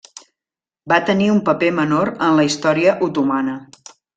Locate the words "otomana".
3.09-3.59